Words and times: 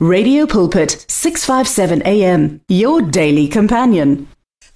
Radio 0.00 0.46
Pulpit 0.46 1.04
657 1.08 2.02
AM 2.06 2.60
your 2.68 3.02
daily 3.02 3.48
companion. 3.48 4.28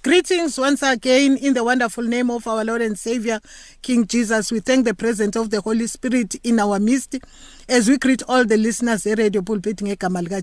Greetings 0.03 0.57
once 0.59 0.83
again 0.83 1.37
in 1.37 1.53
the 1.53 1.63
wonderful 1.63 2.03
name 2.03 2.29
of 2.29 2.45
our 2.45 2.65
Lord 2.65 2.81
and 2.81 2.99
Savior 2.99 3.39
King 3.81 4.05
Jesus. 4.05 4.51
We 4.51 4.59
thank 4.59 4.83
the 4.83 4.93
presence 4.93 5.37
of 5.37 5.49
the 5.49 5.61
Holy 5.61 5.87
Spirit 5.87 6.35
in 6.43 6.59
our 6.59 6.77
midst 6.77 7.15
as 7.69 7.87
we 7.87 7.97
greet 7.97 8.21
all 8.27 8.43
the 8.43 8.57
listeners 8.57 9.07
at 9.07 9.17
Radio 9.17 9.41
Pulpit 9.41 9.77
ngegama 9.77 10.21
lika 10.21 10.41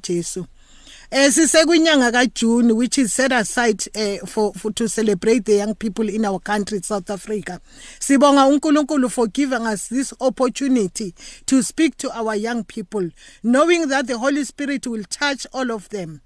Jesu. 1.11 1.22
Eh 1.22 1.33
sisekwinyanga 1.33 2.13
kaJune 2.13 2.72
which 2.72 2.99
is 2.99 3.13
set 3.13 3.33
aside 3.33 3.83
uh, 3.97 4.26
for, 4.26 4.53
for 4.54 4.72
to 4.72 4.88
celebrate 4.88 5.44
the 5.44 5.56
young 5.56 5.75
people 5.75 6.08
in 6.08 6.25
our 6.25 6.38
country 6.38 6.81
South 6.83 7.11
Africa. 7.11 7.61
Sibonga 7.99 8.47
uNkulunkulu 8.47 9.11
for 9.11 9.26
giving 9.26 9.67
us 9.67 9.88
this 9.88 10.15
opportunity 10.21 11.15
to 11.47 11.62
speak 11.62 11.97
to 11.97 12.11
our 12.17 12.37
young 12.37 12.65
people 12.65 13.11
knowing 13.43 13.88
that 13.88 14.07
the 14.07 14.19
Holy 14.19 14.44
Spirit 14.44 14.87
will 14.87 15.04
touch 15.04 15.47
all 15.53 15.71
of 15.72 15.88
them. 15.88 16.20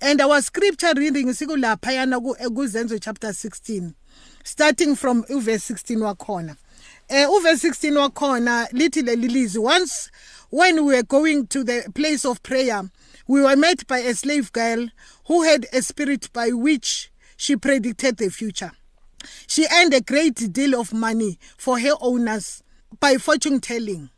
And 0.00 0.20
our 0.20 0.40
scripture 0.42 0.92
reading 0.94 1.28
sikulaphayana 1.28 2.20
kuzenzo 2.20 3.00
chapter 3.00 3.32
16 3.32 3.94
starting 4.44 4.94
from 4.94 5.24
verse 5.28 5.64
16 5.64 5.98
wakhona. 6.00 6.56
Eh 7.08 7.26
uverse 7.26 7.68
16 7.70 7.96
wakhona 7.96 8.68
lithi 8.72 9.02
leli 9.02 9.58
once 9.58 10.10
when 10.50 10.84
we 10.84 10.94
were 10.94 11.02
going 11.02 11.46
to 11.46 11.62
the 11.62 11.90
place 11.94 12.24
of 12.24 12.42
prayer 12.42 12.90
we 13.28 13.42
were 13.42 13.56
met 13.56 13.86
by 13.86 13.98
a 13.98 14.14
slave 14.14 14.50
girl 14.52 14.88
who 15.26 15.42
had 15.42 15.66
a 15.72 15.82
spirit 15.82 16.32
by 16.32 16.48
which 16.50 17.12
she 17.36 17.54
predicted 17.56 18.16
the 18.16 18.30
future. 18.30 18.72
She 19.46 19.66
earned 19.70 19.92
a 19.92 20.00
great 20.00 20.52
deal 20.52 20.80
of 20.80 20.94
money 20.94 21.38
for 21.58 21.78
her 21.78 21.92
owners 22.00 22.62
by 22.98 23.18
fortune 23.18 23.60
telling. 23.60 24.08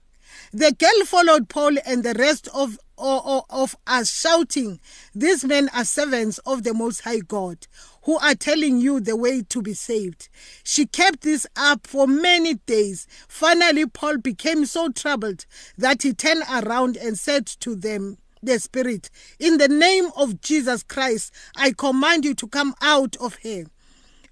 The 0.53 0.73
girl 0.73 1.05
followed 1.07 1.49
Paul 1.49 1.77
and 1.87 2.03
the 2.03 2.15
rest 2.15 2.49
of, 2.53 2.77
of, 2.99 3.77
us, 3.87 4.11
shouting, 4.11 4.81
These 5.15 5.45
men 5.45 5.69
are 5.73 5.85
servants 5.85 6.39
of 6.39 6.65
the 6.65 6.75
Most 6.75 7.03
High 7.03 7.21
God, 7.21 7.69
who 8.03 8.19
are 8.19 8.35
telling 8.35 8.79
you 8.79 8.99
the 8.99 9.15
way 9.15 9.43
to 9.43 9.63
be 9.63 9.75
saved. 9.75 10.29
She 10.65 10.87
kept 10.87 11.21
this 11.21 11.47
up 11.55 11.87
for 11.87 12.09
many 12.09 12.55
days. 12.55 13.07
Finally, 13.29 13.87
Paul 13.87 14.19
became 14.19 14.67
so 14.67 14.89
troubled 14.89 15.47
that 15.79 16.03
he 16.03 16.13
turned 16.15 16.43
around 16.51 16.97
and 16.97 17.17
said 17.17 17.47
to 17.47 17.77
them, 17.77 18.19
the 18.43 18.59
spirit. 18.59 19.11
In 19.39 19.59
the 19.59 19.69
name 19.69 20.09
of 20.17 20.41
Jesus 20.41 20.83
Christ, 20.83 21.33
I 21.57 21.73
command 21.73 22.25
you 22.25 22.35
to 22.35 22.49
come 22.49 22.75
out 22.81 23.15
of 23.17 23.37
her. 23.45 23.65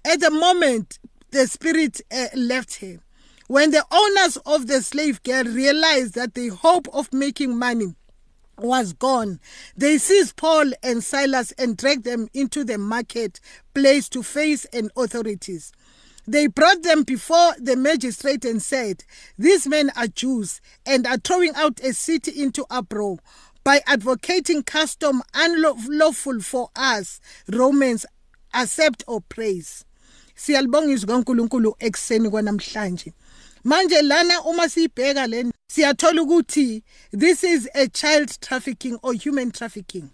At 0.03 0.19
the 0.19 0.31
moment, 0.31 0.99
the 1.31 1.47
spirit 1.47 2.01
uh, 2.11 2.27
left 2.35 2.81
her. 2.81 2.97
When 3.49 3.71
the 3.71 3.83
owners 3.89 4.37
of 4.45 4.67
the 4.67 4.79
slave 4.83 5.23
girl 5.23 5.43
realized 5.43 6.13
that 6.13 6.35
the 6.35 6.49
hope 6.49 6.87
of 6.93 7.11
making 7.11 7.57
money 7.57 7.95
was 8.59 8.93
gone, 8.93 9.39
they 9.75 9.97
seized 9.97 10.35
Paul 10.35 10.71
and 10.83 11.03
Silas 11.03 11.51
and 11.53 11.75
dragged 11.75 12.03
them 12.03 12.27
into 12.31 12.63
the 12.63 12.77
market 12.77 13.39
place 13.73 14.07
to 14.09 14.21
face 14.21 14.65
an 14.65 14.91
authorities. 14.95 15.71
They 16.27 16.45
brought 16.45 16.83
them 16.83 17.01
before 17.01 17.55
the 17.57 17.75
magistrate 17.75 18.45
and 18.45 18.61
said, 18.61 19.03
These 19.35 19.65
men 19.65 19.89
are 19.95 20.05
Jews 20.05 20.61
and 20.85 21.07
are 21.07 21.17
throwing 21.17 21.55
out 21.55 21.79
a 21.79 21.91
city 21.93 22.39
into 22.39 22.67
uproar 22.69 23.17
by 23.63 23.81
advocating 23.87 24.61
custom 24.61 25.23
unlawful 25.33 26.41
for 26.41 26.69
us 26.75 27.19
Romans 27.47 28.05
accept 28.53 29.03
or 29.07 29.21
praise 29.21 29.85
siyalibonga 30.39 30.91
izwi 30.93 31.07
kaNkuluNkulu 31.07 31.75
ekseni 31.79 32.29
kwanamhlanje 32.29 33.13
manje 33.63 34.01
lana 34.01 34.41
uma 34.43 34.69
siyibheka 34.69 35.27
le 35.27 35.51
siyathola 35.67 36.21
ukuthi 36.21 36.83
this 37.11 37.43
is 37.43 37.69
a 37.73 37.87
child 37.87 38.29
trafficking 38.41 38.97
or 39.03 39.13
human 39.13 39.51
trafficking 39.51 40.09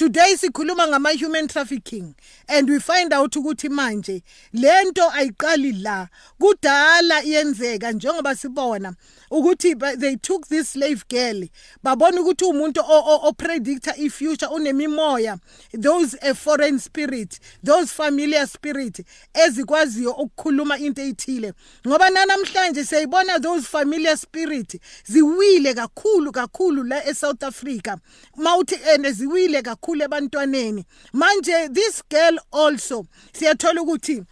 today 0.00 0.36
sikhuluma 0.36 0.88
ngama 0.88 1.10
human 1.10 1.46
trafficking 1.46 2.14
and 2.48 2.70
we 2.70 2.80
find 2.80 3.12
out 3.12 3.36
ukuthi 3.36 3.68
manje 3.68 4.22
lento 4.52 5.10
ayiqali 5.10 5.72
la. 5.82 6.08
Kudala 6.38 7.22
iyenzeka 7.24 7.92
njengoba 7.92 8.36
sibona 8.36 8.94
ukuthi 9.30 9.74
they 9.98 10.16
took 10.16 10.48
this 10.48 10.72
slave 10.72 11.04
girl 11.08 11.48
babona 11.82 12.20
ukuthi 12.20 12.44
umuntu 12.44 12.80
opredictor 13.22 13.94
ifuture 13.96 14.46
unemimoya 14.46 15.38
those 15.82 16.16
a 16.22 16.34
foreign 16.34 16.78
spirit 16.78 17.38
those 17.62 17.92
familiar 17.92 18.46
spirit 18.46 19.04
ezikwaziyo 19.34 20.12
ukukhuluma 20.12 20.78
into 20.78 21.02
ethile. 21.02 21.52
Ngoba 21.86 22.10
namhlanje 22.10 22.84
siyayibona 22.84 23.38
those 23.38 23.66
familiar 23.66 24.16
spirit 24.16 24.80
ziwile 25.04 25.74
kakhulu 25.74 26.32
kakhulu 26.32 26.84
la 26.84 27.06
eSouth 27.06 27.42
Africa. 27.42 27.96
Mawuthi 28.36 28.76
and 28.94 29.06
ziwile 29.06 29.62
kakhulu 29.62 29.89
ebantwaneni. 29.96 30.84
Manje 31.12 31.68
this 31.72 32.02
girl 32.08 32.38
also 32.52 33.06
siyathola 33.32 33.82
ukuthi 33.82 34.24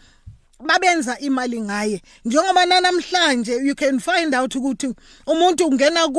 babenza 0.61 1.19
imali 1.19 1.61
ngaye. 1.61 2.03
Njengoba 2.25 2.67
namhlanje 2.67 3.65
you 3.65 3.75
can 3.75 4.01
find 4.01 4.35
out 4.35 4.55
ukuthi 4.55 4.95
umuntu 5.27 5.67
ungena 5.67 6.11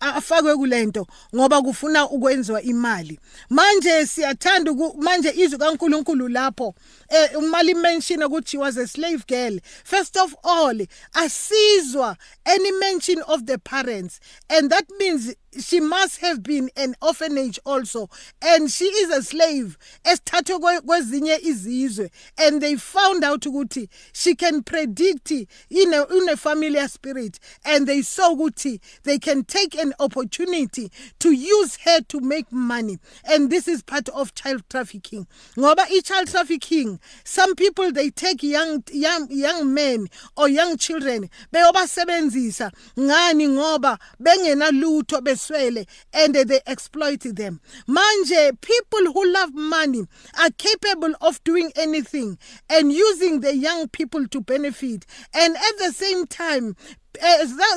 afakwe 0.00 0.56
kulento 0.56 1.06
ngoba 1.34 1.62
kufuna 1.62 2.10
ukwenziwa 2.10 2.62
imali. 2.62 3.18
Manje 3.50 4.06
siyathanda 4.06 4.72
manje 4.98 5.30
izwi 5.30 5.58
kaNkuluNkulu 5.58 6.28
lapho 6.28 6.74
eh 7.08 7.38
umali 7.38 7.74
mention 7.74 8.22
ukuthi 8.22 8.50
she 8.50 8.58
was 8.58 8.76
a 8.76 8.86
slave 8.86 9.26
girl. 9.26 9.58
First 9.84 10.16
of 10.16 10.36
all 10.44 10.86
asizwa 11.14 12.16
any 12.44 12.70
mention 12.72 13.22
of 13.22 13.46
the 13.46 13.58
parents. 13.58 14.20
And 14.50 14.70
that 14.70 14.84
means 14.98 15.34
she 15.60 15.80
must 15.80 16.20
have 16.20 16.42
been 16.42 16.70
an 16.76 16.94
orphanage 17.00 17.58
also. 17.64 18.08
And 18.42 18.70
she 18.70 18.86
is 18.86 19.10
a 19.10 19.22
slave. 19.22 19.78
Esithathwe 20.04 20.80
kwezinye 20.80 21.38
izizwe. 21.42 22.10
And 22.38 22.60
they 22.60 22.76
found 22.76 23.24
out 23.24 23.42
ukuthi 23.42 23.88
she 24.12 24.34
can 24.34 24.62
predict 24.62 25.30
in 25.30 25.94
a, 25.94 26.36
familiar 26.36 26.88
spirit. 26.88 27.38
And 27.64 27.86
they 27.86 28.02
saw 28.02 28.34
ukuthi 28.34 28.80
they 29.04 29.18
can 29.18 29.44
take 29.44 29.74
an 29.76 29.94
opportunity 30.00 30.90
to 31.20 31.32
use 31.32 31.76
her 31.84 32.00
to 32.00 32.20
make 32.20 32.50
money. 32.52 32.98
And 33.24 33.50
this 33.50 33.68
is 33.68 33.82
part 33.82 34.08
of 34.10 34.34
child 34.34 34.62
trafficking. 34.68 35.26
Ngoba 35.56 35.86
i-child 35.90 36.28
trafficking 36.28 37.00
some 37.24 37.54
people 37.54 37.92
they 37.92 38.10
take 38.10 38.42
young 38.42 38.82
young 38.90 39.28
young 39.30 39.72
men 39.72 40.08
or 40.36 40.48
young 40.48 40.76
children 40.76 41.30
beyobasebenzisa. 41.52 42.72
Ngani? 42.96 43.48
Ngoba 43.48 43.98
bengenalutho 44.20 45.20
and 45.50 46.34
they 46.34 46.60
exploit 46.66 47.20
them. 47.20 47.60
Manje 47.88 48.60
people 48.60 49.12
who 49.12 49.32
love 49.32 49.54
money 49.54 50.06
are 50.40 50.50
capable 50.56 51.14
of 51.20 51.42
doing 51.44 51.72
anything 51.76 52.38
and 52.68 52.92
using 52.92 53.40
the 53.40 53.56
young 53.56 53.88
people 53.88 54.26
to 54.28 54.40
benefit. 54.40 55.06
And 55.32 55.56
at 55.56 55.78
the 55.78 55.92
same 55.92 56.26
time 56.26 56.76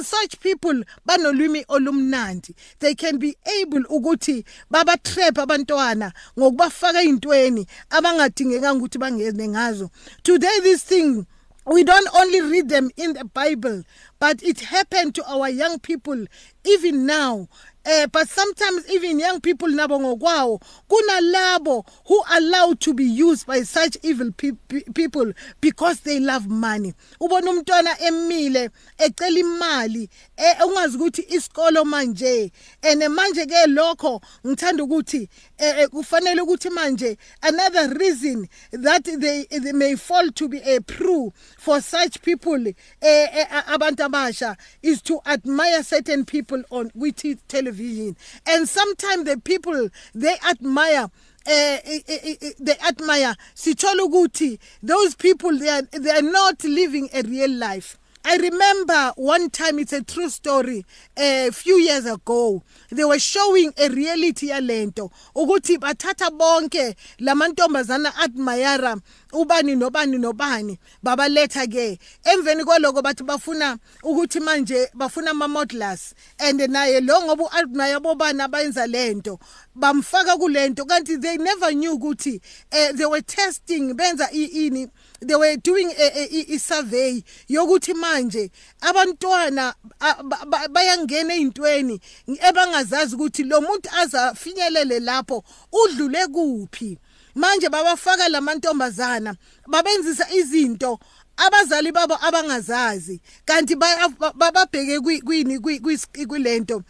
such 0.01 0.39
people 0.39 0.83
banolwimi 1.07 1.63
olumnandi. 1.67 2.55
They 2.79 2.95
can 2.95 3.19
be 3.19 3.37
able 3.61 3.83
ukuthi 3.83 4.43
baba 4.69 4.97
trap 4.97 5.35
abantwana 5.35 6.11
ngokubafaka 6.37 7.01
ezintweni 7.03 7.67
abangadingekanga 7.91 8.79
ukuthi 8.79 8.97
bangene 8.97 9.47
ngazo. 9.49 9.91
Today 10.23 10.59
this 10.61 10.83
thing 10.83 11.27
we 11.67 11.83
don't 11.83 12.07
only 12.15 12.41
read 12.41 12.69
them 12.69 12.89
in 12.95 13.13
the 13.13 13.25
bible 13.25 13.83
but 14.19 14.41
it 14.41 14.61
happened 14.61 15.13
to 15.13 15.23
our 15.29 15.49
young 15.49 15.77
people 15.79 16.25
even 16.65 17.05
now 17.05 17.47
uh, 17.87 18.07
but 18.07 18.27
sometimes 18.27 18.89
even 18.91 19.19
young 19.19 19.39
people 19.39 19.69
nabo 19.69 19.99
ngokwawo 19.99 20.61
kunalabo 20.89 21.85
who 22.05 22.21
allowed 22.31 22.79
to 22.79 22.93
be 22.93 23.05
used 23.05 23.47
by 23.47 23.61
such 23.61 23.97
evil 24.03 24.31
pe 24.31 24.51
people 24.93 25.31
because 25.61 26.01
they 26.01 26.19
love 26.19 26.47
money. 26.47 26.93
Ubona 27.21 27.51
umntwana 27.51 28.01
emile 28.01 28.69
ecela 28.97 29.39
imali 29.39 30.09
eh, 30.37 30.55
ungazi 30.67 30.97
ukuthi 30.97 31.21
isikolo 31.29 31.85
manje 31.85 32.51
and 32.83 33.01
manje 33.03 33.45
ke 33.45 33.67
lokho 33.67 34.21
ngithanda 34.45 34.83
ukuthi 34.83 35.29
eh, 35.57 35.87
kufanele 35.89 36.41
ukuthi 36.41 36.69
manje 36.69 37.17
another 37.41 37.89
reason 37.97 38.47
that 38.71 39.03
they, 39.03 39.45
they 39.45 39.71
may 39.71 39.95
fall 39.95 40.29
to 40.31 40.47
be 40.47 40.59
a 40.59 40.81
proof 40.81 41.33
for 41.57 41.81
such 41.81 42.21
people 42.21 42.73
abantu 43.67 44.03
abasha 44.03 44.57
is 44.81 45.01
to 45.01 45.21
admire 45.25 45.83
certain 45.83 46.25
people 46.25 46.61
on 46.71 46.91
with 46.93 47.15
television 47.47 47.76
and 48.45 48.67
sometimes 48.67 49.23
the 49.25 49.37
people 49.37 49.89
they 50.15 50.35
admire 50.49 51.09
eh, 51.45 51.79
eh, 51.83 51.99
eh, 52.07 52.35
eh 52.41 52.51
they 52.59 52.75
admire 52.87 53.35
sithola 53.55 54.03
ukuthi 54.03 54.59
those 54.83 55.15
people 55.15 55.57
they 55.57 55.69
are, 55.69 55.81
they 55.83 56.11
are 56.11 56.21
not 56.21 56.63
living 56.63 57.09
a 57.13 57.21
real 57.23 57.51
life 57.51 57.97
I 58.29 58.35
remember 58.35 59.13
one 59.15 59.49
time, 59.49 59.79
it's 59.79 59.93
a 59.93 60.03
true 60.03 60.29
story, 60.29 60.85
a 61.15 61.49
few 61.51 61.77
years 61.79 62.05
ago, 62.05 62.61
they 62.89 63.05
were 63.05 63.19
showing 63.19 63.71
a 63.77 63.87
reality 63.87 64.49
yalento 64.49 65.09
ukuthi 65.33 65.77
bathatha 65.77 66.29
bonke 66.31 66.93
lamantombazana 67.21 68.11
admire 68.21 69.01
ubani 69.31 69.75
nobani 69.77 70.17
nobani 70.17 70.77
babaletha 71.01 71.67
ke 71.71 71.99
emveni 72.25 72.65
kwaloko 72.65 73.01
bathi 73.01 73.23
bafuna 73.23 73.77
ukuthi 74.03 74.39
manje 74.41 74.89
bafuna 74.93 75.31
ama 75.31 75.47
modelers 75.47 76.13
and 76.39 76.59
naye 76.59 76.99
lo 77.01 77.21
ngoba 77.23 77.43
uadmire 77.43 77.99
bobani 77.99 78.41
abayenza 78.41 78.87
lento 78.87 79.39
bamfaka 79.75 80.37
kulento. 80.37 80.85
Kanti 80.85 81.21
they 81.21 81.37
never 81.37 81.71
knew 81.71 81.97
ukuthi 81.97 82.41
uh, 82.71 82.91
they 82.93 83.05
were 83.05 83.21
testing 83.21 83.93
benza 83.93 84.29
ini 84.31 84.87
they 85.21 85.35
were 85.35 85.57
doing 85.57 85.91
a, 85.91 86.05
a, 86.19 86.55
a 86.55 86.59
survey 86.59 87.23
yokuthi 87.49 87.93
manje 87.93 88.51
abantwana 88.81 89.73
bayangena 90.69 91.33
ezintweni 91.33 91.99
ebangazazi 92.47 93.15
ukuthi 93.15 93.43
lo 93.43 93.61
muntu 93.61 93.89
azafinyelele 94.01 94.99
lapho 94.99 95.43
udlule 95.71 96.27
kuphi? 96.27 96.97
Manje 97.35 97.69
babafaka 97.69 98.29
lamantombazana 98.29 99.35
babenzisa 99.67 100.25
izinto 100.33 100.99
abazali 101.37 101.91
babo 101.91 102.17
abangazazi 102.21 103.21
kanti 103.45 103.75
bababheke 103.75 104.99
kwini 104.99 105.59
kwilento 106.27 106.83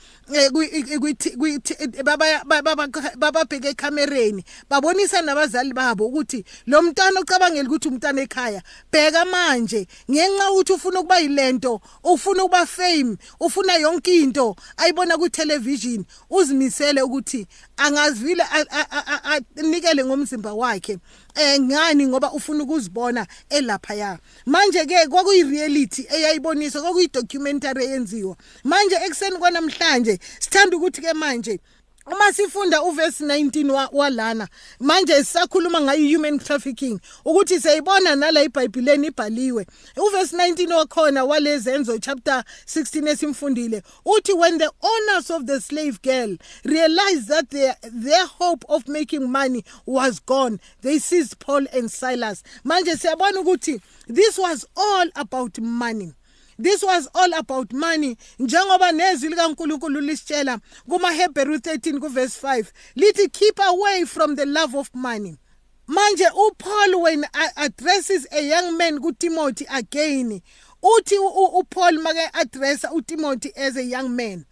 bababheke 3.18 3.68
ekamereni 3.68 4.44
babonisa 4.70 5.22
nabazali 5.22 5.74
babo 5.74 6.06
ukuthi 6.06 6.46
lo 6.66 6.82
mntwana 6.82 7.20
ocabangela 7.20 7.70
ukuthi 7.70 7.88
umntwana 7.88 8.22
ekhaya 8.22 8.62
bheka 8.92 9.26
manje 9.26 9.88
ngenxa 10.12 10.52
ukuthi 10.52 10.74
ufuna 10.74 11.00
ukuba 11.00 11.20
yilento 11.20 11.82
ufuna 12.04 12.44
ukuba 12.44 12.66
fame 12.66 13.18
ufuna 13.40 13.76
yonke 13.76 14.16
into 14.16 14.56
ayibona 14.78 15.18
ku 15.18 15.30
television 15.30 16.06
uzimisele 16.30 17.02
ukuthi 17.02 17.48
angazivile 17.77 18.44
anikele 19.56 20.06
ngomzimba 20.06 20.53
wakhe 20.53 20.97
eh 21.35 21.59
ngani 21.59 22.07
ngoba 22.07 22.31
ufuna 22.31 22.63
ukuzibona 22.63 23.27
elapha 23.50 23.94
ya 23.94 24.19
manje 24.45 24.85
ke 24.85 25.07
kwakuyireality 25.07 26.07
eyayiboniswa 26.09 26.81
kwakuyidocumentary 26.81 27.85
eyenziwa. 27.85 28.35
Manje 28.63 28.95
ekseni 28.95 29.38
kwanamhlanje 29.38 30.19
sithanda 30.39 30.77
ukuthi 30.77 31.01
ke 31.01 31.13
manje 31.13 31.59
uma 32.12 32.33
sifunda 32.33 32.83
uverse 32.83 33.24
19 33.25 33.89
walana 33.92 34.48
manje 34.80 35.13
sisakhuluma 35.24 35.81
ngayo 35.81 36.18
human 36.18 36.39
trafficking 36.39 37.00
ukuthi 37.25 37.62
siyayibona 37.62 38.15
nala 38.15 38.44
iBhayibheleni 38.44 39.07
ibhaliwe. 39.07 39.68
Uverse 39.98 40.38
19 40.38 40.74
wakhona 40.74 41.24
walezenzo 41.24 41.98
chapter 41.98 42.44
16 42.65 43.07
esimfundile 43.07 43.83
uthi 44.06 44.33
when 44.33 44.57
the 44.57 44.69
owners 44.81 45.31
of 45.31 45.44
the 45.45 45.59
slave 45.62 46.00
girl 46.01 46.38
realized 46.63 47.27
that 47.27 47.50
their, 47.50 47.75
their 47.81 48.25
hope 48.25 48.65
of 48.69 48.88
making 48.88 49.27
money 49.27 49.63
was 49.86 50.25
gone 50.25 50.60
they 50.81 51.00
seized 51.00 51.39
Paul 51.39 51.68
and 51.74 51.89
Silas. 51.92 52.44
Manje 52.63 52.98
siyabona 52.98 53.39
ukuthi 53.39 53.81
this 54.07 54.38
was 54.38 54.65
all 54.75 55.10
about 55.15 55.60
money 55.60 56.13
this 56.59 56.83
was 56.83 57.07
all 57.13 57.33
about 57.33 57.74
money. 57.74 58.18
Njengoba 58.39 58.92
nezwi 58.92 59.30
likaNkulunkulu 59.30 60.01
lisitshela 60.01 60.59
kumaHebrew 60.89 61.57
13 61.57 62.00
kuverse 62.00 62.48
5 62.48 62.65
lithi 62.95 63.30
keep 63.30 63.59
away 63.59 64.06
from 64.06 64.36
the 64.36 64.45
love 64.45 64.75
of 64.77 64.89
money. 64.94 65.38
Manje 65.88 66.25
uPaul 66.25 67.01
when 67.01 67.25
addresses 67.56 68.27
a 68.31 68.42
young 68.42 68.77
man 68.77 69.00
kuTimothy 69.00 69.65
again 69.69 70.42
uthi 70.83 71.15
uPaul 71.18 72.01
make 72.04 72.31
addressa 72.33 72.89
uTimothy 72.92 73.51
as 73.56 73.77
a 73.77 73.83
young 73.83 74.15
man 74.15 74.45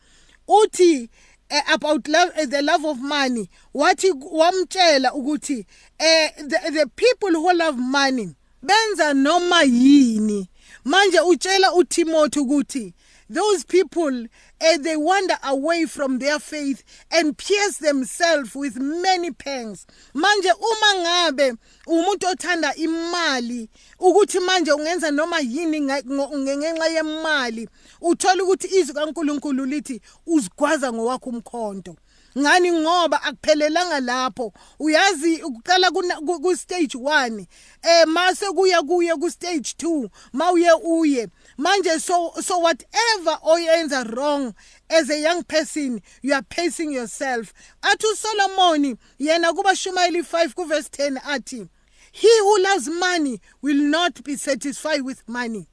uthi 0.48 1.10
uh, 1.52 1.62
about 1.74 2.08
love 2.08 2.32
uh, 2.38 2.46
the 2.46 2.62
love 2.62 2.86
of 2.86 3.00
money 3.02 3.50
wathi 3.74 4.12
wamtshela 4.12 5.14
ukuthi 5.14 5.66
uh, 6.00 6.30
the, 6.38 6.72
the 6.72 6.90
people 6.96 7.32
who 7.32 7.54
love 7.54 7.78
money 7.78 8.30
benza 8.64 9.14
noma 9.14 9.64
yini? 9.64 10.50
Manje 10.86 11.20
utshela 11.20 11.74
uTimothy 11.74 12.40
ukuthi 12.40 12.94
those 13.30 13.64
people 13.64 14.28
uh, 14.62 14.78
they 14.78 14.96
wander 14.96 15.36
away 15.44 15.86
from 15.86 16.20
their 16.20 16.40
faith 16.40 16.84
and 17.12 17.38
pierce 17.38 17.78
themselves 17.78 18.56
with 18.56 18.78
many 18.78 19.32
pangs. 19.32 19.88
Manje 20.14 20.52
uma 20.60 21.02
ngabe 21.02 21.56
umuntu 21.88 22.28
othanda 22.28 22.76
imali 22.76 23.70
ukuthi 24.00 24.40
manje 24.40 24.72
ungenza 24.72 25.12
noma 25.12 25.40
yini 25.40 25.82
ngenxa 25.82 26.88
yemali 26.88 27.70
uthola 28.02 28.44
ukuthi 28.44 28.68
izwi 28.68 28.94
kaNkuluNkulu 28.94 29.66
lithi 29.66 30.02
uzigwaza 30.26 30.94
ngowakho 30.94 31.30
umkhonto. 31.30 31.96
Ngani 32.38 32.72
ngoba 32.72 33.24
akuphelelanga 33.24 34.00
lapho? 34.00 34.54
Uyazi 34.80 35.42
uqala 35.44 35.92
ku 35.92 36.56
stage 36.56 36.96
1 36.98 37.48
eh 37.84 38.06
mase 38.08 38.46
kuya 38.54 38.82
kuye 38.82 39.16
ku 39.20 39.30
stage 39.30 39.76
2 39.78 40.10
mawuye 40.34 40.72
uye. 40.84 41.28
Manje 41.58 42.00
so 42.00 42.34
so 42.42 42.60
whatever 42.60 43.40
oyenza 43.44 44.04
wrong 44.16 44.54
as 44.90 45.10
a 45.10 45.20
young 45.20 45.44
person 45.44 46.02
you 46.22 46.34
are 46.34 46.44
pacing 46.44 46.92
yourself. 46.92 47.54
Athi 47.82 48.08
uSolomon 48.08 48.98
yena 49.20 49.54
kuba 49.54 49.76
Shumayeli 49.76 50.22
5 50.24 50.56
ku 50.56 50.66
verse 50.66 50.90
10 50.90 51.18
athi 51.26 51.70
he 52.12 52.40
who 52.40 52.64
loves 52.64 52.88
money 52.88 53.42
will 53.62 53.82
not 53.82 54.24
be 54.24 54.38
satisfied 54.38 55.02
with 55.02 55.28
money. 55.28 55.68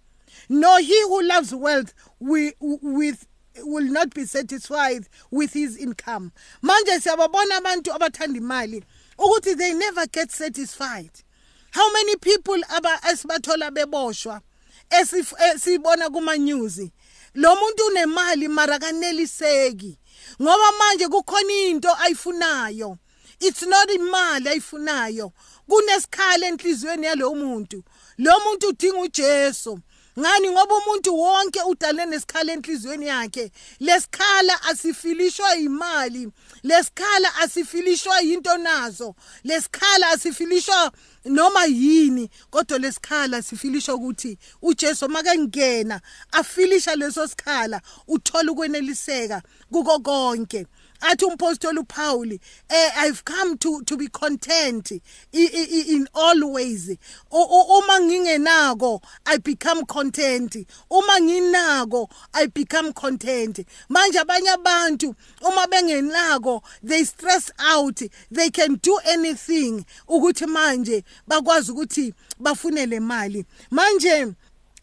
Nor 0.48 0.80
he 0.80 1.02
who 1.02 1.22
loves 1.22 1.54
wealth 1.54 1.94
with 2.18 3.26
will 3.58 3.90
not 3.90 4.14
be 4.14 4.24
satisfied 4.24 5.08
with 5.30 5.52
his 5.52 5.76
income. 5.76 6.32
Manje 6.62 7.00
siyababona 7.00 7.56
abantu 7.56 7.92
abathanda 7.92 8.38
imali 8.38 8.84
ukuthi 9.18 9.56
they 9.56 9.74
never 9.74 10.06
get 10.06 10.30
satisfied. 10.30 11.10
How 11.72 11.92
many 11.92 12.16
people 12.16 12.62
aba 12.76 13.00
esibathola 13.10 13.70
beboshwa 13.70 14.40
esibona 14.90 16.10
kuma 16.10 16.36
news 16.36 16.80
lo 17.34 17.56
muntu 17.56 17.86
unemali 17.86 18.48
mara 18.48 18.78
kaneliseki 18.78 19.98
ngoba 20.40 20.72
manje 20.78 21.08
kukhona 21.08 21.52
into 21.52 21.88
ayifunayo. 21.88 22.98
It's 23.40 23.62
not 23.62 23.90
imali 23.90 24.48
ayifunayo. 24.48 25.32
Kunesikhala 25.68 26.46
enhlizweni 26.46 27.06
yalo 27.06 27.34
muntu. 27.34 27.82
Lo 28.18 28.32
muntu 28.40 28.68
udinga 28.68 28.98
uJesu. 28.98 29.78
Ngani? 30.18 30.50
Ngoba 30.50 30.74
umuntu 30.74 31.18
wonke 31.18 31.60
udale 31.62 32.06
nesikhala 32.06 32.52
enhlizweni 32.52 33.06
yakhe. 33.06 33.50
Lesikhala 33.80 34.62
asifilishwa 34.62 35.56
imali. 35.56 36.28
Lesikhala 36.62 37.34
asifilishwa 37.36 38.22
into 38.22 38.56
nazo. 38.58 39.14
Lesikhala 39.44 40.08
asifilishwa 40.08 40.92
noma 41.24 41.64
yini 41.64 42.30
kodwa 42.50 42.78
lesikhala 42.78 43.42
sifilishwa 43.42 43.94
ukuthi 43.94 44.38
uJesu 44.62 45.08
makengena 45.08 46.00
afilisha 46.32 46.96
leso 46.96 47.28
sikhala 47.28 47.80
uthola 48.08 48.52
ukweneliseka 48.52 49.42
kuko 49.72 50.00
konke. 50.00 50.66
Athi 51.02 51.24
umpostoli 51.24 51.78
uPaul 51.78 52.32
eh 52.68 52.90
I've 52.96 53.24
come 53.24 53.58
to 53.58 53.82
to 53.82 53.96
be 53.96 54.08
content 54.08 54.92
in 55.32 56.08
all 56.14 56.52
ways. 56.52 56.96
Uma 57.30 58.00
ngingenako 58.00 59.02
I 59.26 59.38
become 59.38 59.84
content. 59.86 60.56
Uma 60.90 61.18
nginako 61.20 62.10
I 62.34 62.46
become 62.46 62.92
content. 62.92 63.66
Manje 63.90 64.18
abanye 64.18 64.54
abantu 64.54 65.14
uma 65.42 65.66
bengenako 65.66 66.62
they 66.82 67.04
stress 67.04 67.50
out 67.58 68.00
they 68.30 68.50
can 68.50 68.78
do 68.82 68.98
anything 69.06 69.84
ukuthi 70.08 70.46
manje 70.46 71.04
bakwazi 71.28 71.72
ukuthi 71.72 72.14
bafunele 72.40 72.96
imali 72.96 73.44
manje 73.70 74.34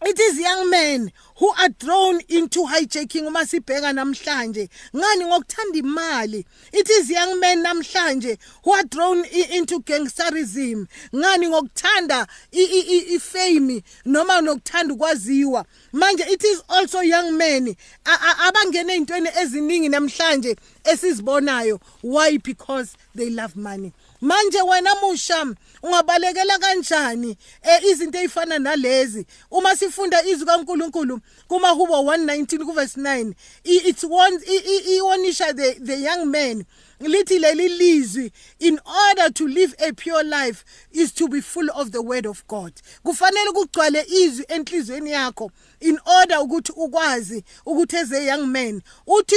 It 0.02 0.18
is 0.18 0.40
young 0.40 0.70
men 0.70 1.12
who 1.36 1.50
are 1.60 1.68
drawn 1.68 2.22
into 2.30 2.62
hijacking 2.62 3.28
uma 3.28 3.40
sibheka 3.40 3.92
namhlanje. 3.94 4.70
Ngani 4.96 5.26
ngokuthanda 5.26 5.78
imali? 5.78 6.46
It 6.72 6.90
is 6.90 7.10
young 7.10 7.38
men 7.38 7.66
namhlanje 7.66 8.38
who 8.64 8.72
are 8.72 8.84
drawn 8.84 9.26
into 9.26 9.82
gangsterism. 9.82 10.88
Ngani 11.14 11.48
ngokuthanda 11.50 12.28
ifame 12.54 13.84
noma 14.06 14.42
nokuthanda 14.42 14.94
ukwaziwa? 14.94 15.66
Manje 15.94 16.26
it 16.28 16.46
is 16.46 16.64
also 16.70 17.02
young 17.02 17.38
men 17.38 17.76
abangena 18.06 18.94
ezintweni 18.94 19.30
eziningi 19.38 19.90
namhlanje 19.90 20.56
esizibonayo. 20.86 21.82
Why? 22.02 22.38
Because 22.38 22.96
they 23.14 23.30
love 23.30 23.58
money. 23.58 23.92
Manje 24.22 24.62
wena 24.62 24.96
musha 25.02 25.56
ungabalekela 25.84 26.60
kanjani? 26.60 27.38
Eh 27.62 27.84
izinto 27.84 28.18
ezifana 28.18 28.60
nalezi. 28.60 29.26
Uma 29.52 29.76
sifunda 29.76 30.24
izwi 30.24 30.46
kaNkuluNkulu 30.46 31.20
kuma 31.48 31.70
hubo 31.70 31.94
119 31.94 32.66
ku 32.66 32.72
verse 32.72 33.02
9 33.02 33.34
it's 33.64 34.04
one 34.04 34.40
iwonisha 34.88 35.54
the 35.54 35.74
the 35.80 36.02
young 36.02 36.26
man. 36.26 36.66
Lithi 37.00 37.40
leli 37.40 37.70
lizwi 37.70 38.32
in 38.60 38.80
order 39.10 39.30
to 39.34 39.48
live 39.48 39.74
a 39.80 39.94
pure 39.94 40.24
life 40.24 40.66
is 40.92 41.14
to 41.14 41.28
be 41.28 41.40
full 41.42 41.70
of 41.72 41.92
the 41.92 42.02
word 42.02 42.26
of 42.26 42.46
God. 42.48 42.74
Kufanele 43.04 43.52
kugcwale 43.52 44.06
izwi 44.10 44.46
enhlizweni 44.48 45.12
yakho 45.12 45.52
in 45.80 46.00
order 46.20 46.38
ukuthi 46.38 46.72
ukwazi 46.72 47.44
ukuthi 47.66 47.98
as 47.98 48.12
a 48.12 48.24
young 48.26 48.48
man. 48.48 48.82
Uthi 49.08 49.36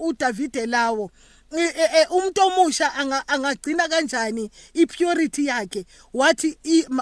uDavid 0.00 0.56
lawo 0.66 1.10
umuntu 2.10 2.40
omusha 2.42 2.94
angagcina 3.26 3.88
kanjani 3.88 4.50
ipurity 4.74 5.46
yakhe? 5.46 5.84
Wathi 6.14 6.58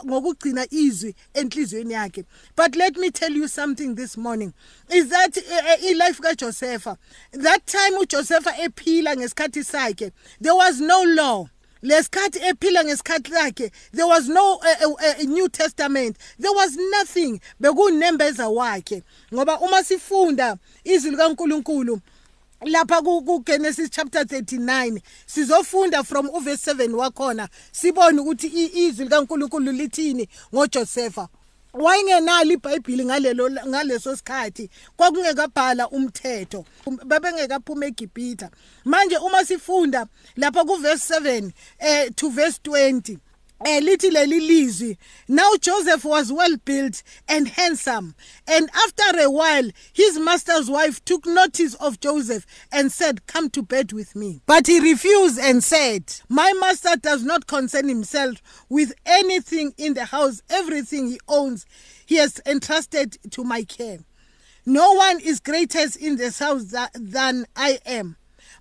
ngokugcina 0.07 0.67
izwi 0.71 1.15
enhlizweni 1.35 1.95
yakhe. 1.95 2.25
But 2.57 2.77
let 2.77 2.97
me 2.97 3.11
tell 3.11 3.33
you 3.33 3.49
something 3.49 3.95
this 3.95 4.17
morning. 4.17 4.55
Is 4.91 5.09
that 5.09 5.37
ilife 5.83 6.21
kaJosepha 6.21 6.97
that 7.33 7.67
time 7.67 7.99
uJosepha 7.99 8.57
ephila 8.59 9.17
ngesikhathi 9.17 9.65
sakhe 9.65 10.13
there 10.41 10.55
was 10.55 10.81
no 10.81 11.03
law. 11.03 11.49
Lesikhathi 11.83 12.41
ephila 12.41 12.85
ngesikhathi 12.85 13.31
sakhe 13.31 13.71
there 13.93 14.07
was 14.07 14.29
no 14.29 14.61
uh, 14.65 14.89
uh, 14.91 15.23
new 15.25 15.49
testament. 15.49 16.17
There 16.39 16.53
was 16.53 16.75
nothing 16.77 17.41
bekunembeza 17.61 18.49
wakhe. 18.49 19.03
Ngoba 19.33 19.61
uma 19.61 19.85
sifunda 19.85 20.57
izwi 20.85 21.11
likaNkuluNkulu 21.11 22.01
lapha 22.61 23.03
kuGenesis 23.03 23.91
chapter 23.91 24.23
39 24.23 25.01
sizofunda 25.27 26.05
from 26.05 26.29
uverse 26.29 26.73
7 26.73 26.95
wakhona 26.95 27.49
sibone 27.73 28.21
ukuthi 28.21 28.47
izwi 28.87 29.05
likaNkuluNkulu 29.05 29.73
lithini 29.73 30.29
ngoJosepha 30.55 31.29
wayengenalo 31.73 32.53
iBhayibheli 32.53 33.05
ngalelo 33.05 33.51
ngaleso 33.51 34.17
sikhathi 34.17 34.71
kwakungekabhala 34.97 35.89
umthetho 35.89 36.65
babengekaphuma 37.05 37.87
eGibhitha. 37.87 38.51
Manje 38.85 39.17
uma 39.17 39.45
sifunda 39.45 40.07
lapha 40.37 40.65
kuverse 40.65 41.15
7 41.15 41.51
eh 41.79 42.11
to 42.17 42.31
verse 42.31 42.61
20 42.65 43.19
eh 43.65 43.81
lithi 43.81 44.11
leli 44.11 44.41
lizwi 44.41 44.97
now 45.27 45.53
Joseph 45.61 46.05
was 46.05 46.33
well 46.33 46.57
built 46.65 47.03
and 47.29 47.49
handsome. 47.49 48.15
And 48.47 48.71
after 48.75 49.21
a 49.21 49.31
while 49.31 49.71
his 49.93 50.19
master's 50.19 50.71
wife 50.71 51.05
took 51.05 51.27
notice 51.27 51.75
of 51.75 52.01
Joseph 52.01 52.47
and 52.71 52.93
said 52.93 53.27
come 53.27 53.51
to 53.51 53.63
bed 53.63 53.93
with 53.93 54.15
me. 54.15 54.43
But 54.47 54.67
he 54.67 54.79
refused 54.81 55.39
and 55.39 55.63
said 55.65 56.05
my 56.29 56.53
master 56.61 56.97
does 56.97 57.25
not 57.25 57.47
concern 57.47 57.89
himself 57.89 58.37
with 58.69 58.93
anything 59.05 59.73
in 59.77 59.95
the 59.95 60.05
house. 60.05 60.43
Everything 60.49 61.09
he 61.09 61.21
owns 61.27 61.67
he 62.07 62.17
has 62.17 62.41
entrusted 62.47 63.19
to 63.31 63.45
my 63.45 63.65
care. 63.65 63.99
No 64.65 64.93
one 64.93 65.19
is 65.21 65.41
greater 65.41 65.85
in 66.01 66.17
this 66.17 66.39
house 66.39 66.75
than 66.95 67.47
I 67.57 67.79
am 67.87 68.18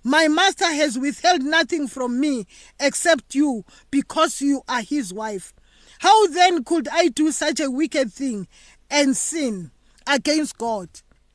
My 0.08 0.26
master 0.26 0.64
has 0.64 0.98
withheld 0.98 1.42
nothing 1.42 1.86
from 1.86 2.18
me 2.18 2.46
except 2.80 3.34
you 3.34 3.66
because 3.90 4.40
you 4.40 4.62
are 4.66 4.80
his 4.80 5.12
wife. 5.12 5.52
How 5.98 6.28
then 6.28 6.64
could 6.64 6.88
I 6.88 7.08
do 7.08 7.30
such 7.30 7.60
a 7.60 7.70
wicked 7.70 8.10
thing 8.10 8.48
and 8.88 9.14
sin 9.14 9.70
against 10.06 10.56
God? 10.56 10.88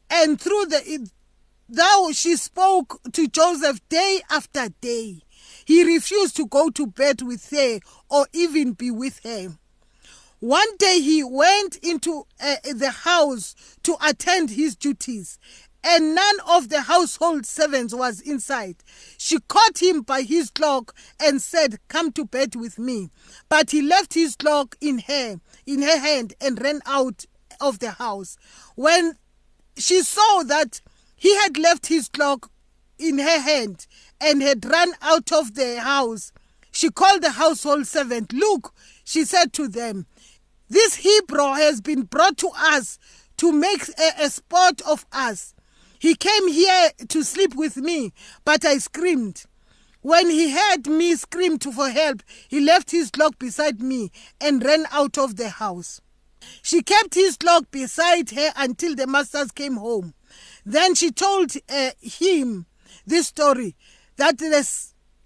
And 0.09 0.41
through 0.41 0.65
the 0.65 1.07
thou 1.69 2.09
she 2.13 2.35
spoke 2.35 2.99
to 3.11 3.27
Joseph 3.27 3.79
day 3.89 4.21
after 4.31 4.69
day. 4.81 5.19
He 5.65 5.83
refused 5.83 6.35
to 6.37 6.47
go 6.47 6.71
to 6.71 6.87
bed 6.87 7.21
with 7.21 7.47
her 7.51 7.79
or 8.09 8.25
even 8.33 8.73
be 8.73 8.89
with 8.89 9.19
her. 9.23 9.49
One 10.39 10.77
day 10.77 10.99
he 10.99 11.23
went 11.23 11.75
into 11.83 12.25
uh, 12.41 12.55
the 12.73 12.89
house 12.89 13.53
to 13.83 13.97
attend 14.03 14.49
his 14.49 14.75
duties 14.75 15.37
and 15.83 16.15
none 16.15 16.37
of 16.47 16.69
the 16.69 16.81
household 16.81 17.45
servants 17.45 17.93
was 17.93 18.21
inside. 18.21 18.77
She 19.17 19.39
caught 19.47 19.81
him 19.81 20.01
by 20.01 20.21
his 20.21 20.49
cloak 20.49 20.95
and 21.19 21.41
said, 21.41 21.79
Come 21.89 22.11
to 22.13 22.25
bed 22.25 22.55
with 22.55 22.79
me. 22.79 23.11
But 23.49 23.71
he 23.71 23.81
left 23.81 24.13
his 24.13 24.35
cloak 24.35 24.77
in 24.79 24.99
her, 24.99 25.39
in 25.65 25.81
her 25.81 25.99
hand, 25.99 26.33
and 26.39 26.61
ran 26.61 26.81
out 26.85 27.25
of 27.59 27.79
the 27.79 27.91
house. 27.91 28.37
When 28.75 29.17
she 29.77 30.01
saw 30.03 30.43
that 30.43 30.81
he 31.15 31.35
had 31.37 31.57
left 31.57 31.87
his 31.87 32.07
cloak 32.07 32.49
in 32.97 33.19
her 33.19 33.39
hand 33.39 33.87
and 34.21 34.41
had 34.41 34.65
run 34.65 34.93
out 35.01 35.31
of 35.31 35.55
the 35.55 35.81
house, 35.81 36.31
she 36.71 36.89
called 36.89 37.21
the 37.21 37.31
household 37.31 37.87
servant. 37.87 38.33
Look, 38.33 38.73
she 39.03 39.25
said 39.25 39.53
to 39.53 39.67
them, 39.67 40.05
This 40.69 40.95
Hebrew 40.95 41.53
has 41.53 41.81
been 41.81 42.03
brought 42.03 42.37
to 42.37 42.49
us 42.55 42.97
to 43.37 43.51
make 43.51 43.87
a, 43.89 44.23
a 44.23 44.29
sport 44.29 44.81
of 44.81 45.05
us. 45.11 45.52
He 46.03 46.15
came 46.15 46.49
here 46.49 46.91
to 47.07 47.23
sleep 47.23 47.55
with 47.55 47.77
me, 47.77 48.11
but 48.43 48.65
I 48.65 48.79
screamed. 48.79 49.45
When 50.01 50.29
he 50.29 50.51
heard 50.51 50.85
me 50.85 51.15
scream 51.15 51.59
for 51.59 51.89
help, 51.89 52.23
he 52.49 52.59
left 52.59 52.91
his 52.91 53.09
cloak 53.09 53.39
beside 53.39 53.81
me 53.81 54.11
and 54.41 54.61
ran 54.61 54.85
out 54.91 55.17
of 55.17 55.37
the 55.37 55.47
house. 55.47 56.01
She 56.61 56.81
kept 56.81 57.13
his 57.15 57.37
cloak 57.37 57.71
beside 57.71 58.31
her 58.31 58.51
until 58.57 58.95
the 58.95 59.07
masters 59.07 59.53
came 59.53 59.77
home. 59.77 60.13
Then 60.65 60.93
she 60.93 61.09
told 61.09 61.53
uh, 61.69 61.91
him 62.01 62.65
this 63.07 63.27
story 63.27 63.77
that 64.17 64.39
the 64.39 64.67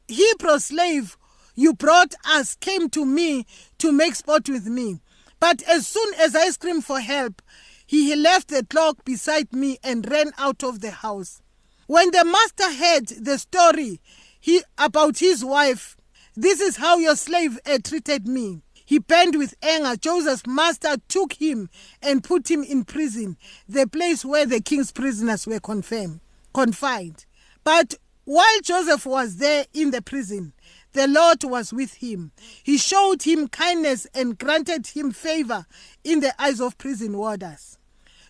Hebrew 0.07 0.60
slave 0.60 1.17
you 1.55 1.74
brought 1.74 2.13
us 2.24 2.53
came 2.53 2.91
to 2.91 3.03
me 3.03 3.48
to 3.79 3.91
make 3.91 4.13
sport 4.13 4.48
with 4.48 4.67
me. 4.67 5.00
But 5.39 5.63
as 5.63 5.88
soon 5.88 6.13
as 6.19 6.36
I 6.36 6.51
screamed 6.51 6.86
for 6.86 7.00
help, 7.00 7.41
he 7.88 8.15
left 8.15 8.50
the 8.50 8.65
cloak 8.65 9.03
beside 9.06 9.53
me 9.53 9.77
and 9.84 10.10
ran 10.12 10.32
out 10.38 10.63
of 10.63 10.82
the 10.82 10.91
house. 10.91 11.41
When 11.88 12.12
the 12.12 12.25
master 12.25 12.74
heard 12.74 13.08
the 13.25 13.38
story 13.39 14.01
he, 14.39 14.62
about 14.77 15.20
his 15.20 15.44
wife, 15.44 15.96
this 16.36 16.60
is 16.60 16.75
how 16.75 16.98
your 16.98 17.15
slave 17.15 17.58
uh, 17.65 17.79
treated 17.84 18.27
me. 18.27 18.62
He 18.86 19.00
burned 19.00 19.38
with 19.38 19.56
anger. 19.62 19.96
Joseph's 19.96 20.46
master 20.46 20.98
took 21.08 21.34
him 21.34 21.70
and 22.01 22.24
put 22.24 22.51
him 22.51 22.62
in 22.63 22.84
prison, 22.84 23.38
the 23.67 23.88
place 23.88 24.24
where 24.24 24.46
the 24.46 24.62
king's 24.62 24.91
prisoners 24.91 25.48
were 25.48 25.60
confirmed, 25.60 26.20
confined. 26.53 27.25
But 27.63 27.96
while 28.25 28.62
Joseph 28.62 29.06
was 29.06 29.38
there 29.38 29.65
in 29.74 29.91
the 29.91 30.01
prison, 30.01 30.53
the 30.94 31.08
Lord 31.08 31.44
was 31.44 31.74
with 31.74 31.96
him. 31.96 32.32
He 32.63 32.77
showed 32.77 33.24
him 33.24 33.48
kindness 33.48 34.08
and 34.13 34.38
granted 34.38 34.88
him 34.88 35.12
favor 35.12 35.65
in 36.03 36.20
the 36.22 36.34
eyes 36.41 36.60
of 36.60 36.77
prison 36.77 37.17
warders. 37.17 37.77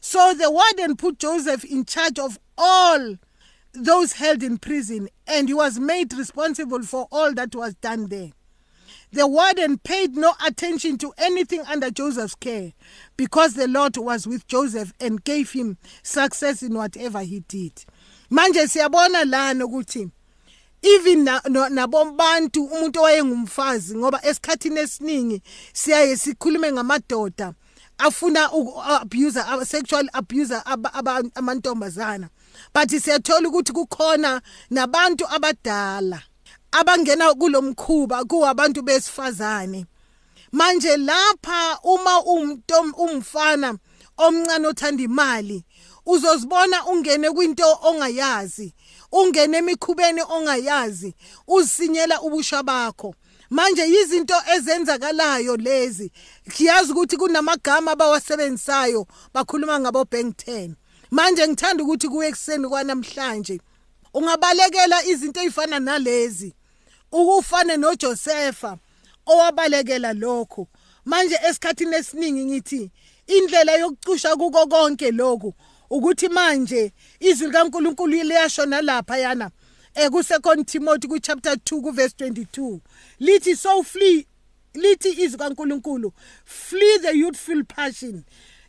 So 0.02 0.34
the 0.34 0.52
warden 0.52 0.96
put 0.96 1.20
Joseph 1.20 1.64
in 1.64 1.86
charge 1.86 2.20
of 2.20 2.40
all 2.58 3.16
those 3.74 4.14
held 4.14 4.44
in 4.44 4.58
prison, 4.58 5.10
and 5.28 5.48
he 5.48 5.54
was 5.54 5.80
made 5.80 6.14
responsible 6.14 6.82
for 6.84 7.08
all 7.12 7.34
that 7.34 7.56
was 7.56 7.76
done 7.76 8.08
there. 8.08 8.32
The 9.12 9.28
warden 9.28 9.78
paid 9.78 10.18
no 10.18 10.34
attention 10.46 10.98
to 10.98 11.14
anything 11.18 11.62
under 11.62 11.90
Joseph's 11.90 12.36
care 12.36 12.74
because 13.16 13.54
the 13.54 13.68
Lord 13.68 13.96
was 13.98 14.28
with 14.28 14.48
Joseph 14.48 14.92
and 15.00 15.24
gave 15.24 15.52
him 15.52 15.78
success 16.04 16.62
in 16.62 16.74
whatever 16.74 17.22
he 17.22 17.40
did. 17.42 17.86
Manje 18.30 18.68
siyabona 18.68 19.30
lana 19.30 19.66
ukuthi 19.66 20.12
even 20.82 21.30
nabombantu 21.70 22.64
umuntu 22.64 23.00
owayengumfazi 23.00 23.98
ngoba 23.98 24.26
esikhathini 24.26 24.80
esiningi 24.80 25.42
siyaye 25.74 26.18
sikhulume 26.18 26.72
ngamadoda 26.72 27.54
afuna 27.98 28.52
abuse 29.02 29.42
sexual 29.66 30.10
abuser 30.14 30.64
amantombazana. 31.36 32.30
But 32.74 32.90
siyathola 32.90 33.50
ukuthi 33.50 33.74
kukhona 33.74 34.42
nabantu 34.70 35.26
abadala 35.28 36.22
abangena 36.72 37.34
kulomkhuba 37.34 38.26
kuwabantu 38.26 38.82
besifazane. 38.82 39.86
Manje 40.52 40.98
lapha 40.98 41.80
uma 41.84 42.24
umfana 42.98 43.78
omncane 44.18 44.68
othanda 44.68 45.04
imali 45.04 45.66
uzozibona 46.06 46.86
ungene 46.86 47.32
kwinto 47.32 47.80
ongayazi. 47.84 48.74
Ungene 49.12 49.58
emikhubeni 49.58 50.22
ongayazi 50.22 51.16
usinyela 51.48 52.22
ubusha 52.22 52.64
bakho. 52.64 53.16
Manje 53.50 53.82
yizinto 53.82 54.36
ezenzakalayo 54.56 55.58
lezi. 55.58 56.12
Siyazi 56.56 56.92
ukuthi 56.92 57.18
kunamagama 57.18 57.92
abawasebenzisayo 57.92 59.08
bakhuluma 59.34 59.80
ngabo 59.80 60.06
bank 60.06 60.36
10 60.48 60.72
manje 61.12 61.48
ngithanda 61.48 61.84
ukuthi 61.84 62.08
kuwe 62.10 62.28
ekseni 62.28 62.68
kwanamhlanje 62.68 63.62
ungabalekela 64.14 65.06
izinto 65.06 65.42
ezifana 65.42 65.80
nalezi. 65.80 66.54
Ukufane 67.12 67.78
noJosepha 67.78 68.78
owabalekela 69.26 70.14
lokho. 70.14 70.68
Manje 71.06 71.40
esikhathini 71.50 71.96
esiningi 71.96 72.46
ngithi 72.46 72.92
indlela 73.28 73.72
yokucusha 73.76 74.36
kuko 74.36 74.68
konke 74.68 75.12
lokhu. 75.12 75.54
Ukuthi 75.90 76.30
manje 76.30 76.94
izwi 77.20 77.48
likaNkuluNkulu 77.48 78.24
liyashona 78.24 78.82
lapha 78.82 79.18
yana 79.18 79.52
eh 79.96 80.10
ku 80.10 80.24
second 80.24 80.68
Timothy 80.68 81.08
ku 81.08 81.20
chapter 81.20 81.54
2 81.54 81.82
ku 81.82 81.92
verse 81.92 82.16
22 82.18 82.80
lithi 83.20 83.56
so 83.56 83.84
flee 83.84 84.28
lithi 84.74 85.10
izwi 85.10 85.38
kaNkuluNkulu 85.38 86.14
flee 86.46 86.98
the 86.98 87.18
youthful 87.18 87.64
passion 87.64 88.26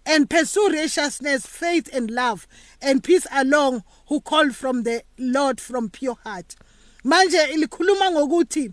and 0.08 0.30
pursue 0.30 0.70
righteousness 0.70 1.46
faith 1.46 1.94
and 1.94 2.10
love 2.10 2.46
and 2.80 3.04
peace 3.04 3.26
along 3.32 3.82
who 4.06 4.20
call 4.20 4.50
from 4.50 4.82
the 4.82 5.02
Lord 5.18 5.60
from 5.60 5.90
pure 5.90 6.16
heart. 6.24 6.56
Manje 7.04 7.46
likhuluma 7.56 8.10
ngokuthi 8.10 8.70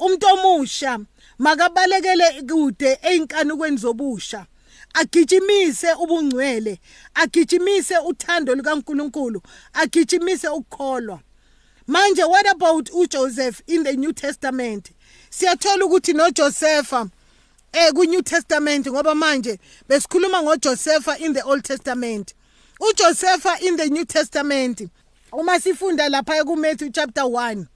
umuntu 0.00 0.26
omusha 0.26 0.98
makabalekele 1.38 2.42
kude 2.42 2.98
einkanukweni 3.02 3.76
zobusha. 3.76 4.46
Agijimise 4.98 5.92
ubungcwele. 5.92 6.80
Agijimise 7.14 7.98
uthando 7.98 8.54
lukaNkuluNkulu. 8.54 9.42
Agijimise 9.72 10.48
ukukholwa. 10.48 11.20
Manje 11.86 12.24
what 12.24 12.46
about 12.50 12.90
uJoseph 12.90 13.62
in 13.66 13.84
the 13.84 13.96
New 13.96 14.12
Testament? 14.12 14.90
Siyathola 15.30 15.84
ukuthi 15.84 16.12
noJosepha 16.12 17.08
eh 17.72 17.92
ku 17.92 18.04
New 18.04 18.22
Testament 18.22 18.86
ngoba 18.86 19.14
manje 19.14 19.58
besikhuluma 19.88 20.42
ngoJosepha 20.42 21.18
in 21.20 21.32
the 21.32 21.42
Old 21.42 21.64
Testament. 21.64 22.34
uJosepha 22.80 23.60
in 23.62 23.76
the 23.76 23.88
New 23.88 24.04
Testament 24.04 24.82
uma 25.32 25.60
sifunda 25.60 26.08
lapha 26.08 26.44
ku 26.44 26.56
Matthew 26.56 26.90
chapter 26.90 27.22
1 27.22 27.66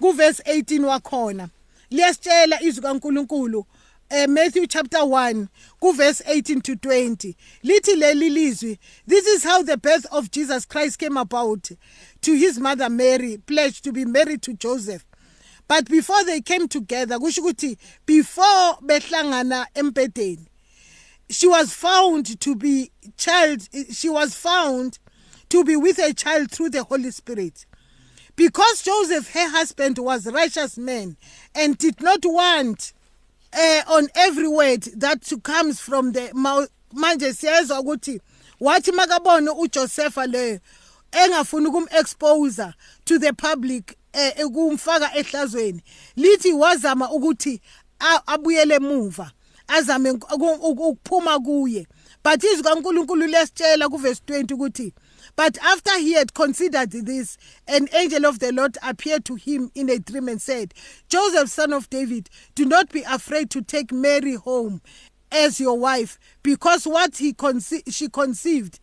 ku 0.00 0.12
verse 0.12 0.42
18 0.46 0.84
wakhona 0.84 1.48
liyasitshela 1.90 2.62
izwi 2.62 2.82
kaNkuluNkulu 2.82 3.66
eh 4.10 4.26
Matthew 4.26 4.66
chapter 4.66 5.04
1 5.04 5.48
ku 5.80 5.92
verse 5.94 6.20
18 6.26 6.60
to 6.60 6.76
20 6.76 7.34
lithi 7.64 7.94
leli 7.96 8.30
lizwi 8.30 8.78
this 9.06 9.26
is 9.26 9.44
how 9.44 9.62
the 9.62 9.76
birth 9.76 10.06
of 10.12 10.30
Jesus 10.30 10.64
Christ 10.66 10.98
came 10.98 11.16
about. 11.16 11.70
To 12.22 12.34
his 12.34 12.58
mother 12.58 12.90
Mary 12.90 13.38
pledged 13.38 13.84
to 13.84 13.92
be 13.92 14.04
married 14.04 14.42
to 14.42 14.54
Joseph. 14.54 15.04
But 15.66 15.88
before 15.88 16.22
they 16.24 16.40
came 16.40 16.68
together 16.68 17.18
kusho 17.18 17.40
ukuthi 17.40 17.78
before 18.04 18.78
behlangana 18.82 19.66
empedeni 19.74 20.46
she 21.30 21.46
was 21.46 21.72
found 21.72 22.38
to 22.40 22.54
be 22.54 22.90
child 23.16 23.66
she 23.90 24.10
was 24.10 24.34
found 24.34 24.98
to 25.48 25.64
be 25.64 25.76
with 25.76 25.98
a 25.98 26.12
child 26.12 26.50
through 26.50 26.70
the 26.70 26.84
holy 26.84 27.10
spirit. 27.10 27.64
Because 28.36 28.82
joseph 28.82 29.32
her 29.32 29.48
husband 29.48 29.98
was 29.98 30.26
righteous 30.26 30.76
man 30.76 31.16
and 31.54 31.78
did 31.78 32.02
not 32.02 32.20
want 32.24 32.92
uh, 33.54 33.96
on 33.96 34.08
every 34.14 34.48
word 34.48 34.82
that 34.98 35.32
comes 35.42 35.80
from 35.80 36.12
the 36.12 36.30
mouth 36.34 36.68
manje 36.92 37.32
siyezwa 37.32 37.80
ukuthi 37.80 38.20
wathi 38.60 38.92
makabone 38.92 39.50
uJosepha 39.50 40.26
leyo 40.26 40.60
engafuni 41.12 41.66
ukumexpose 41.66 42.72
to 43.04 43.18
the 43.18 43.32
public 43.32 43.96
ekumfaka 44.12 45.10
eh, 45.14 45.26
ehlazweni 45.26 45.82
lithi 46.16 46.52
wazama 46.52 47.10
ukuthi 47.10 47.60
abuyele 48.26 48.74
emuva 48.74 49.32
azame 49.68 50.10
ukuphuma 50.10 51.38
kuye. 51.40 51.86
But 52.22 52.44
izwi 52.44 52.62
kaNkuluNkulu 52.62 53.26
lesitshela 53.26 53.88
kuverse 53.88 54.22
20 54.26 54.54
ukuthi 54.54 54.92
But 55.36 55.58
after 55.58 55.98
he 55.98 56.12
had 56.14 56.34
considered 56.34 56.90
this, 56.90 57.36
an 57.66 57.88
angel 57.94 58.26
of 58.26 58.38
the 58.38 58.52
Lord 58.52 58.78
appeared 58.82 59.24
to 59.26 59.34
him 59.34 59.70
in 59.74 59.90
a 59.90 59.98
dream 59.98 60.28
and 60.28 60.40
said, 60.40 60.74
Joseph, 61.08 61.48
son 61.48 61.72
of 61.72 61.90
David, 61.90 62.30
do 62.54 62.64
not 62.64 62.90
be 62.90 63.02
afraid 63.02 63.50
to 63.50 63.62
take 63.62 63.92
Mary 63.92 64.34
home 64.34 64.80
as 65.32 65.58
your 65.58 65.78
wife, 65.78 66.18
because 66.42 66.86
what 66.86 67.16
he 67.16 67.32
conce- 67.32 67.82
she 67.92 68.08
conceived 68.08 68.78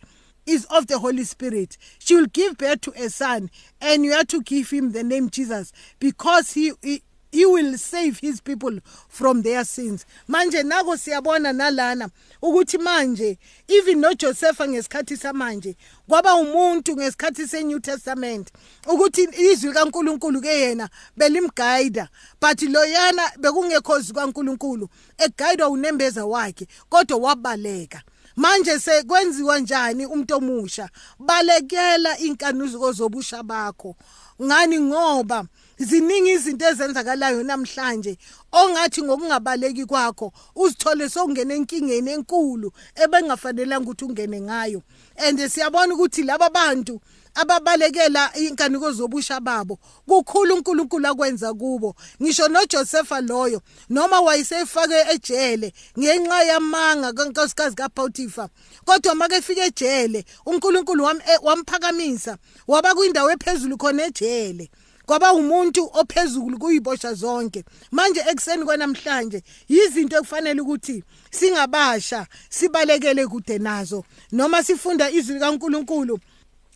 is 0.45 0.65
of 0.65 0.88
the 0.88 1.00
Holy 1.00 1.24
Spirit. 1.24 1.77
She 2.00 2.15
will 2.15 2.25
give 2.25 2.57
birth 2.57 2.81
to 2.81 2.93
a 2.98 3.10
son, 3.10 3.50
and 3.79 4.03
you 4.03 4.12
are 4.13 4.25
to 4.25 4.41
give 4.41 4.69
him 4.69 4.91
the 4.91 5.03
name 5.03 5.29
Jesus, 5.29 5.71
because 6.00 6.51
he, 6.53 6.74
he 6.81 7.03
he 7.31 7.45
will 7.45 7.77
save 7.77 8.19
his 8.19 8.41
people 8.41 8.79
from 9.07 9.41
their 9.41 9.65
sins. 9.65 10.05
Manje 10.27 10.63
nako 10.63 10.97
siyabona 10.97 11.53
nalana 11.53 12.09
ukuthi 12.41 12.77
manje 12.77 13.38
even 13.67 14.01
noJosepha 14.01 14.67
ngesikhathi 14.67 15.17
samanje 15.17 15.75
kwaba 16.07 16.35
umuntu 16.35 16.95
ngesikhathi 16.95 17.47
seNew 17.47 17.79
Testament 17.79 18.51
ukuthi 18.88 19.27
izwi 19.51 19.73
kaNkuluNkulu 19.73 20.41
ke 20.41 20.59
yena 20.59 20.89
belimguide 21.17 22.07
but 22.41 22.61
loyana 22.61 23.23
bekungekhozi 23.39 24.13
kaNkuluNkulu 24.13 24.89
eguide 25.17 25.63
unembeza 25.63 26.25
wakhe 26.25 26.67
kodwa 26.89 27.17
wabaleka. 27.17 28.01
Manje 28.35 28.79
sekwenziwa 28.79 29.59
njani 29.59 30.05
umuntu 30.05 30.35
omusha 30.35 30.89
balekela 31.19 32.17
inkanuzo 32.17 32.91
zobusha 32.91 33.43
bakho. 33.43 33.95
Ngani? 34.41 34.79
Ngoba 34.79 35.45
ziningi 35.85 36.31
izinto 36.31 36.65
ezenzakalayo 36.65 37.43
namhlanje 37.43 38.17
ongathi 38.51 39.01
ngokungabaleki 39.03 39.85
kwakho 39.85 40.31
uzithole 40.55 41.09
sowungena 41.09 41.53
enkingeni 41.53 42.11
enkulu 42.11 42.71
ebengafanelanga 43.03 43.85
ukuthi 43.85 44.05
ungene 44.05 44.41
ngayo. 44.41 44.81
And 45.17 45.39
siyabona 45.39 45.93
ukuthi 45.93 46.23
laba 46.23 46.50
bantu 46.50 47.01
ababalekela 47.35 48.33
inkanuko 48.35 48.91
zobusha 48.91 49.39
babo 49.39 49.79
kukhulu 50.07 50.55
uNkulunkulu 50.55 51.07
akwenza 51.07 51.53
kubo. 51.53 51.95
Ngisho 52.21 52.47
noJosepha 52.47 53.21
loyo 53.21 53.61
noma 53.89 54.21
wayesefake 54.21 55.05
ejele 55.13 55.74
ngenxa 56.00 56.44
yamanga 56.44 57.13
kankosikazi 57.13 57.75
kaPotiphar 57.75 58.50
kodwa 58.85 59.15
make 59.15 59.35
efike 59.35 59.61
ejele 59.61 60.25
uNkulunkulu 60.46 61.09
eh, 61.09 61.39
wamphakamisa 61.41 62.37
waba 62.67 62.96
kwindawo 62.96 63.31
ephezulu 63.31 63.77
khona 63.77 64.05
ejele. 64.05 64.70
Kwaba 65.05 65.33
umuntu 65.33 65.90
ophezulu 65.94 66.57
kuyibosha 66.59 67.14
zonke. 67.14 67.64
Manje 67.92 68.20
ekseni 68.31 68.66
kwanamhlanje 68.66 69.44
yizinto 69.70 70.18
ekufanele 70.18 70.61
ukuthi 70.61 71.03
singabasha 71.31 72.27
sibalekele 72.50 73.27
kude 73.27 73.57
nazo 73.57 74.03
noma 74.31 74.64
sifunda 74.64 75.11
izwi 75.11 75.40
kaNkuluNkulu 75.40 76.20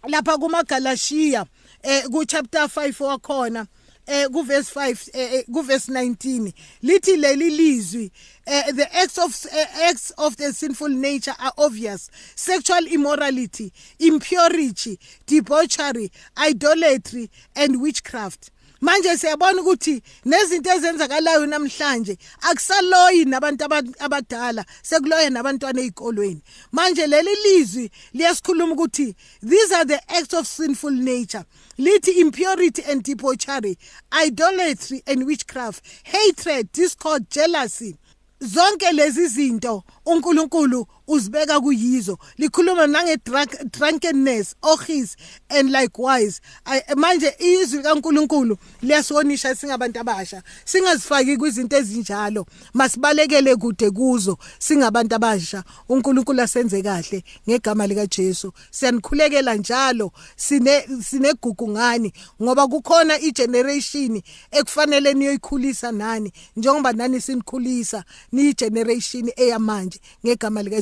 lapha 0.07 0.38
kumaGalashiya 0.38 1.45
eh 1.83 2.03
ku 2.11 2.25
chapter 2.25 2.63
5 2.63 3.03
wakhona 3.03 3.65
eh 4.07 4.27
ku 4.27 4.43
verse 4.43 4.69
5 4.69 5.09
eh 5.13 5.43
ku 5.53 5.61
verse 5.63 5.87
19 5.91 6.53
lithi 6.83 7.17
leli 7.17 7.49
lizwi 7.49 8.11
uh, 8.47 8.71
the 8.71 8.87
acts 8.95 9.17
of 9.17 9.45
uh, 9.51 9.65
acts 9.89 10.11
of 10.17 10.37
the 10.37 10.53
sinful 10.53 10.89
nature 10.89 11.33
are 11.39 11.51
obvious. 11.57 12.09
Sexual 12.35 12.85
immorality 12.87 13.71
impurity 13.99 14.99
debauchery 15.25 16.11
idolatry 16.37 17.29
and 17.55 17.81
witchcraft 17.81 18.51
manje 18.85 19.17
siyabona 19.17 19.61
ukuthi 19.61 20.01
nezinto 20.25 20.69
ezenzakalayo 20.75 21.45
namhlanje 21.45 22.17
akusaloyi 22.49 23.25
nabantu 23.25 23.63
abadala 24.05 24.63
sekuloya 24.83 25.29
nabantwana 25.29 25.81
ezikolweni. 25.81 26.41
Manje 26.71 27.07
leli 27.07 27.35
lizwi 27.45 27.89
liyasikhuluma 28.13 28.73
ukuthi 28.73 29.15
these 29.41 29.71
are 29.71 29.85
the 29.85 29.99
acts 30.17 30.33
of 30.33 30.45
sinful 30.47 30.91
nature. 30.91 31.45
Lithi 31.79 32.11
impurity 32.19 32.83
and 32.83 33.01
debauchery 33.03 33.75
idolatry 34.23 35.01
and 35.07 35.25
witchcraft 35.25 35.83
hatred 36.03 36.71
discord 36.71 37.27
jealousy. 37.29 37.97
Zonke 38.39 38.91
lezi 38.91 39.27
zinto 39.27 39.83
uNkulunkulu 40.05 40.87
uzibeka 41.07 41.59
kuyizo. 41.61 42.17
Likhuluma 42.37 42.87
nange 42.87 43.17
drunkenness 43.71 44.55
orgies 44.61 45.15
and 45.49 45.69
likewise. 45.71 46.41
Manje 46.95 47.33
izwi 47.39 47.83
kaNkulunkulu 47.83 48.57
liyasiwonisha 48.81 49.55
singabantu 49.55 49.99
abasha. 49.99 50.43
Singazifaki 50.65 51.37
kwizinto 51.37 51.77
ezinjalo. 51.77 52.45
Masibalekele 52.73 53.55
kude 53.55 53.91
kuzo 53.91 54.37
singabantu 54.59 55.15
abasha. 55.15 55.63
uNkulunkulu 55.89 56.41
asenze 56.41 56.81
kahle 56.81 57.23
ngegama 57.49 57.87
lika 57.87 58.07
Jesu 58.07 58.51
siyanikhulekela 58.71 59.55
njalo. 59.55 60.11
Sine 60.35 60.87
sinegugu 61.03 61.69
ngani? 61.69 62.13
Ngoba 62.43 62.67
kukhona 62.67 63.19
igeneration 63.19 64.21
ekufanele 64.51 65.13
niyoyikhulisa 65.13 65.91
nani? 65.91 66.31
Njengoba 66.55 66.93
nani 66.93 67.21
sinikhulisa 67.21 68.03
ni 68.31 68.53
generation 68.53 69.31
eyamanje 69.35 69.99
ngegama 70.25 70.63
lika 70.63 70.81